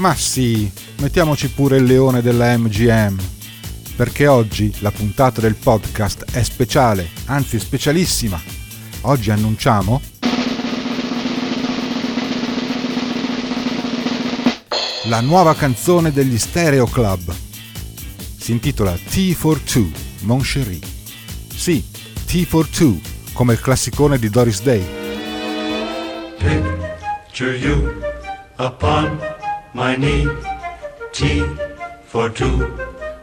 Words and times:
Ma 0.00 0.14
sì, 0.14 0.70
mettiamoci 1.00 1.50
pure 1.50 1.76
il 1.76 1.84
leone 1.84 2.22
della 2.22 2.56
MGM. 2.56 3.18
Perché 3.96 4.26
oggi 4.26 4.74
la 4.78 4.90
puntata 4.90 5.42
del 5.42 5.56
podcast 5.56 6.24
è 6.32 6.42
speciale, 6.42 7.10
anzi 7.26 7.60
specialissima. 7.60 8.40
Oggi 9.02 9.30
annunciamo 9.30 10.00
la 15.04 15.20
nuova 15.20 15.54
canzone 15.54 16.12
degli 16.12 16.38
Stereo 16.38 16.86
Club. 16.86 17.34
Si 18.38 18.52
intitola 18.52 18.92
T 18.92 19.34
for 19.34 19.60
Two, 19.60 19.90
Mon 20.20 20.40
Chéri. 20.40 20.80
Sì, 21.54 21.84
T 22.24 22.46
for 22.46 22.66
Two, 22.68 22.98
come 23.34 23.52
il 23.52 23.60
classicone 23.60 24.18
di 24.18 24.30
Doris 24.30 24.62
Day. 24.62 24.82
Picture 26.38 27.54
you 27.54 27.92
upon 28.56 29.29
my 29.72 29.94
knee. 29.96 30.26
T 31.12 31.42
for 32.04 32.30
two 32.32 32.72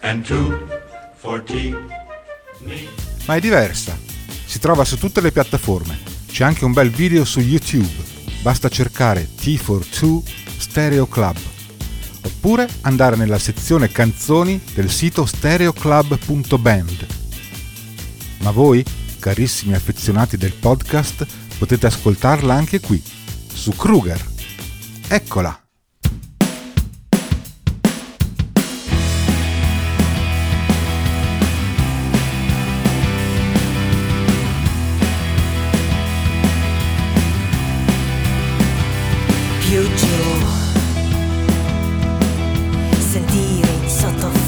and 0.00 0.24
two 0.24 0.66
for 1.14 1.42
tea. 1.42 1.74
Me. 2.60 2.88
Ma 3.26 3.36
è 3.36 3.40
diversa. 3.40 3.96
Si 4.44 4.58
trova 4.58 4.84
su 4.84 4.98
tutte 4.98 5.20
le 5.20 5.32
piattaforme. 5.32 5.98
C'è 6.26 6.44
anche 6.44 6.64
un 6.64 6.72
bel 6.72 6.90
video 6.90 7.24
su 7.24 7.40
YouTube. 7.40 7.88
Basta 8.42 8.68
cercare 8.68 9.28
T 9.34 9.56
for 9.56 9.84
Two 9.84 10.22
Stereo 10.58 11.06
Club. 11.06 11.36
Oppure 12.22 12.68
andare 12.82 13.16
nella 13.16 13.38
sezione 13.38 13.90
canzoni 13.90 14.60
del 14.74 14.90
sito 14.90 15.24
stereoclub.band. 15.26 17.06
Ma 18.38 18.50
voi, 18.50 18.84
carissimi 19.18 19.74
affezionati 19.74 20.36
del 20.36 20.52
podcast, 20.52 21.26
potete 21.58 21.86
ascoltarla 21.86 22.54
anche 22.54 22.80
qui, 22.80 23.02
su 23.52 23.74
Kruger. 23.74 24.22
Eccola! 25.08 25.69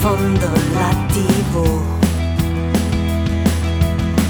fondo 0.00 0.48
lativo. 0.72 1.82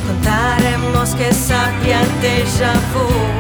Contaremos 0.07 1.15
che 1.15 1.33
sappia 1.33 2.01
déjà 2.21 2.73
vu. 2.93 3.40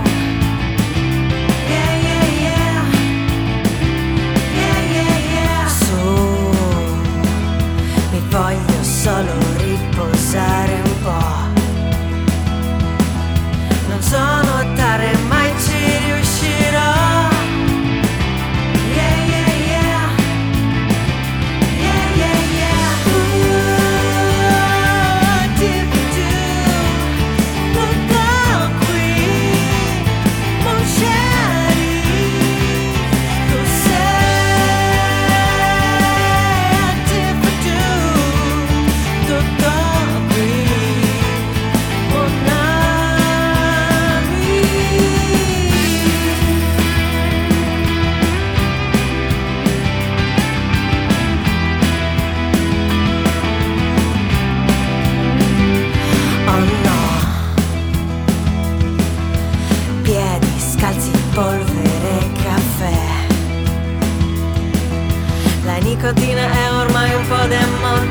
Nicotina 66.00 66.50
è 66.50 66.72
ormai 66.72 67.14
un 67.14 67.28
po' 67.28 67.46
demonte 67.46 68.09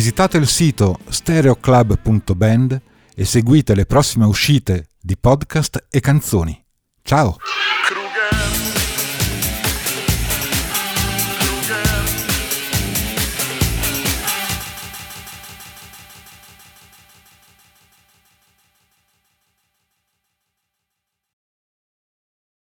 Visitate 0.00 0.38
il 0.38 0.46
sito 0.46 0.98
stereoclub.band 1.10 2.80
e 3.14 3.24
seguite 3.26 3.74
le 3.74 3.84
prossime 3.84 4.24
uscite 4.24 4.86
di 4.98 5.14
podcast 5.14 5.88
e 5.90 6.00
canzoni. 6.00 6.58
Ciao! 7.02 7.36